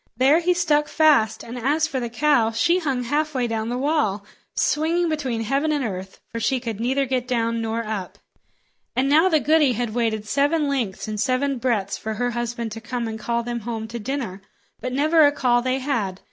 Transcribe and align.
There 0.17 0.39
he 0.39 0.55
stuck 0.55 0.87
fast; 0.87 1.43
and 1.43 1.59
as 1.59 1.85
for 1.85 1.99
the 1.99 2.09
cow, 2.09 2.49
she 2.49 2.79
hung 2.79 3.03
halfway 3.03 3.45
down 3.45 3.69
the 3.69 3.77
wall, 3.77 4.25
swinging 4.55 5.09
between 5.09 5.41
heaven 5.41 5.71
and 5.71 5.85
earth, 5.85 6.19
for 6.31 6.39
she 6.39 6.59
could 6.59 6.79
neither 6.79 7.05
get 7.05 7.27
down 7.27 7.61
nor 7.61 7.85
up. 7.85 8.17
And 8.95 9.07
now 9.07 9.29
the 9.29 9.39
goody 9.39 9.73
had 9.73 9.93
waited 9.93 10.27
seven 10.27 10.67
lengths 10.67 11.07
and 11.07 11.19
seven 11.21 11.59
breadths 11.59 11.99
for 11.99 12.15
her 12.15 12.31
husband 12.31 12.71
to 12.71 12.81
come 12.81 13.07
and 13.07 13.19
call 13.19 13.43
them 13.43 13.59
home 13.59 13.87
to 13.89 13.99
dinner; 13.99 14.41
but 14.79 14.91
never 14.91 15.23
a 15.23 15.31
call 15.31 15.61
they 15.61 15.77
had. 15.77 16.19